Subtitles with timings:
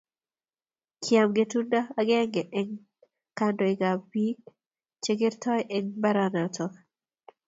[1.03, 2.69] Kiam ngetundo agenge eng
[3.37, 4.39] kandoikab bik
[5.03, 6.65] che keertoi eng mbaranato